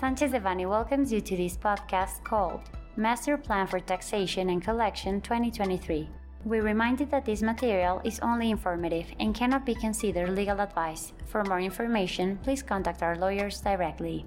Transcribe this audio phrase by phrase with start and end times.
[0.00, 2.62] Sanchez Devanny welcomes you to this podcast called
[2.96, 6.08] Master Plan for Taxation and Collection 2023.
[6.46, 11.12] We remind you that this material is only informative and cannot be considered legal advice.
[11.26, 14.24] For more information, please contact our lawyers directly.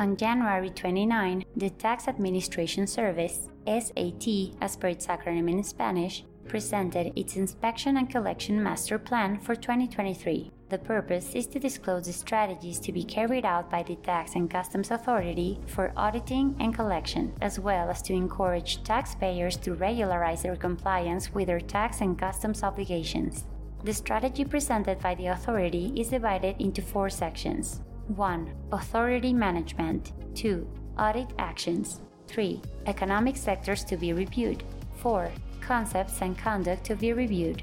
[0.00, 7.12] On January 29, the Tax Administration Service, SAT as per its acronym in Spanish, presented
[7.14, 10.50] its Inspection and Collection Master Plan for 2023.
[10.68, 14.50] The purpose is to disclose the strategies to be carried out by the Tax and
[14.50, 20.56] Customs Authority for auditing and collection, as well as to encourage taxpayers to regularize their
[20.56, 23.44] compliance with their tax and customs obligations.
[23.82, 28.52] The strategy presented by the authority is divided into four sections 1.
[28.72, 30.12] Authority management.
[30.34, 30.66] 2.
[30.98, 32.00] Audit actions.
[32.26, 32.60] 3.
[32.86, 34.64] Economic sectors to be reviewed.
[34.96, 35.30] 4.
[35.62, 37.62] Concepts and conduct to be reviewed.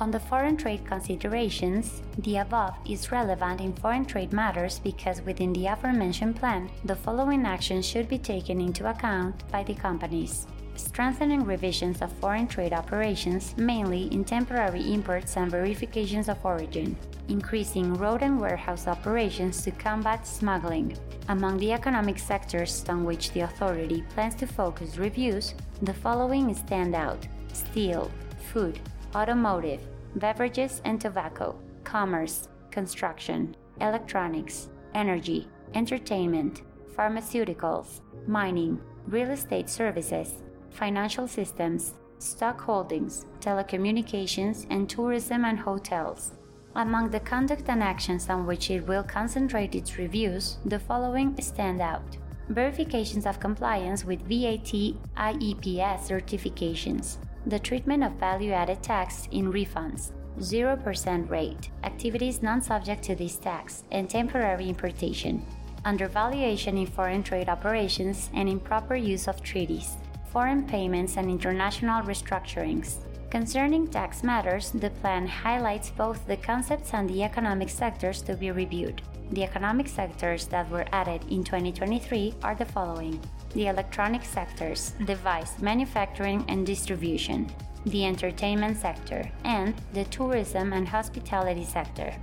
[0.00, 5.52] On the foreign trade considerations, the above is relevant in foreign trade matters because within
[5.52, 10.48] the aforementioned plan, the following actions should be taken into account by the companies.
[10.74, 16.96] Strengthening revisions of foreign trade operations, mainly in temporary imports and verifications of origin,
[17.28, 20.96] increasing road and warehouse operations to combat smuggling.
[21.28, 26.96] Among the economic sectors on which the authority plans to focus reviews, the following stand
[26.96, 27.28] out.
[27.52, 28.10] Steel,
[28.52, 28.80] food,
[29.14, 29.80] automotive,
[30.16, 36.62] beverages and tobacco, commerce, construction, electronics, energy, entertainment,
[36.96, 46.32] pharmaceuticals, mining, real estate services, financial systems, stock holdings, telecommunications, and tourism and hotels.
[46.76, 51.80] Among the conduct and actions on which it will concentrate its reviews, the following stand
[51.80, 52.16] out
[52.48, 60.12] verifications of compliance with VAT IEPS certifications, the treatment of value added tax in refunds,
[60.38, 65.44] 0% rate, activities non subject to this tax, and temporary importation,
[65.84, 69.96] undervaluation in foreign trade operations, and improper use of treaties
[70.34, 72.96] foreign payments and international restructurings.
[73.30, 78.50] Concerning tax matters, the plan highlights both the concepts and the economic sectors to be
[78.50, 79.00] reviewed.
[79.30, 83.20] The economic sectors that were added in 2023 are the following
[83.54, 87.50] the electronic sectors, device manufacturing and distribution,
[87.86, 92.14] the entertainment sector, and the tourism and hospitality sector.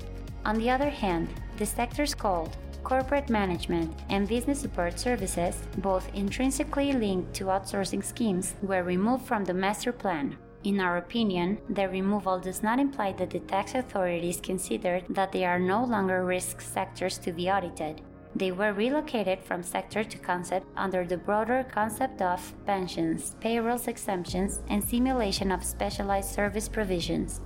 [0.46, 1.28] On the other hand,
[1.58, 8.56] the sectors called corporate management, and business support services, both intrinsically linked to outsourcing schemes,
[8.62, 10.36] were removed from the master plan.
[10.64, 15.44] In our opinion, the removal does not imply that the tax authorities considered that they
[15.44, 18.02] are no longer risk sectors to be audited.
[18.36, 24.62] They were relocated from sector to concept under the broader concept of pensions, payrolls exemptions,
[24.70, 27.42] and simulation of specialized service provisions.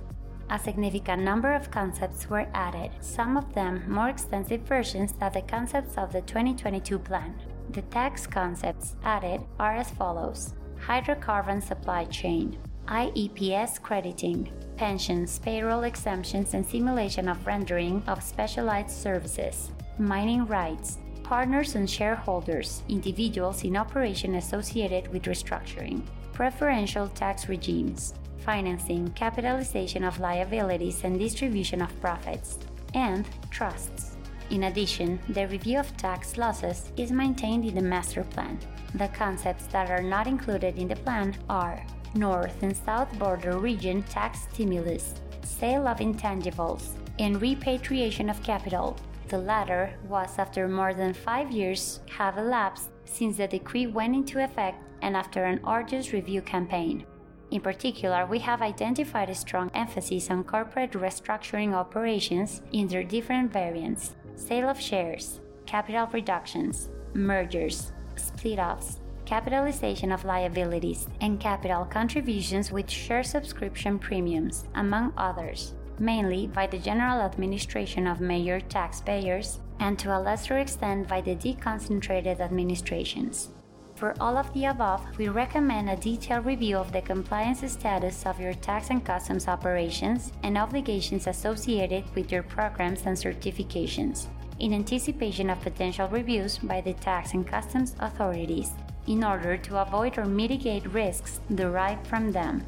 [0.48, 5.42] A significant number of concepts were added, some of them more extensive versions than the
[5.42, 7.34] concepts of the 2022 plan.
[7.70, 10.54] The tax concepts added are as follows.
[10.86, 19.72] Hydrocarbon supply chain, IEPS crediting, pensions, payroll exemptions, and simulation of rendering of specialized services,
[19.98, 26.02] mining rights, partners and shareholders, individuals in operation associated with restructuring,
[26.32, 32.58] preferential tax regimes, financing, capitalization of liabilities, and distribution of profits,
[32.94, 34.16] and trusts.
[34.50, 38.58] In addition, the review of tax losses is maintained in the master plan.
[38.94, 41.84] The concepts that are not included in the plan are
[42.14, 48.96] North and South Border Region tax stimulus, sale of intangibles, and repatriation of capital.
[49.28, 54.42] The latter was after more than five years have elapsed since the decree went into
[54.42, 57.04] effect and after an arduous review campaign.
[57.50, 63.52] In particular, we have identified a strong emphasis on corporate restructuring operations in their different
[63.52, 72.70] variants sale of shares, capital reductions, mergers, split offs, capitalization of liabilities, and capital contributions
[72.70, 79.98] with share subscription premiums, among others, mainly by the general administration of major taxpayers and
[79.98, 83.50] to a lesser extent by the deconcentrated administrations.
[83.96, 88.38] For all of the above, we recommend a detailed review of the compliance status of
[88.38, 94.26] your tax and customs operations and obligations associated with your programs and certifications,
[94.58, 98.72] in anticipation of potential reviews by the tax and customs authorities,
[99.06, 102.62] in order to avoid or mitigate risks derived from them.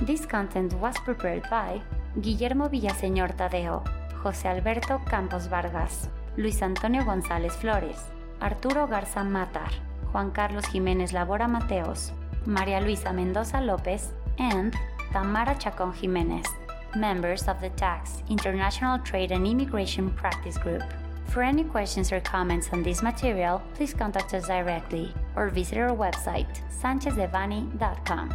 [0.00, 1.80] This content was prepared by
[2.20, 3.82] Guillermo Villaseñor Tadeo,
[4.22, 6.08] José Alberto Campos Vargas.
[6.36, 8.04] Luis Antonio González Flores,
[8.40, 9.72] Arturo Garza Matar,
[10.12, 12.12] Juan Carlos Jiménez Labora Mateos,
[12.46, 14.72] María Luisa Mendoza López, and
[15.12, 16.46] Tamara Chacón Jiménez.
[16.96, 20.82] members of the Tax, International Trade and Immigration Practice Group.
[21.26, 25.94] For any questions or comments on this material, please contact us directly or visit our
[25.94, 26.48] website,
[26.82, 28.34] sanchezdevanny.com.